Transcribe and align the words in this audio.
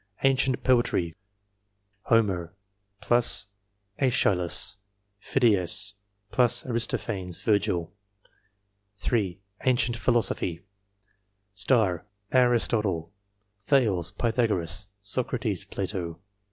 Ancient 0.23 0.63
poetry... 0.63 1.13
HOMER, 2.05 2.55
*JEschylus, 3.07 4.77
Phidias, 5.21 5.93
*Aristophanes, 6.65 7.43
Virgil. 7.43 7.93
3. 8.97 9.37
Ancient 9.65 9.95
philosophy. 9.97 10.63
ARISTOTLE, 12.33 13.11
Thales, 13.67 14.09
Pythagoras, 14.09 14.87
Socrates, 15.03 15.65
Plato. 15.65 16.19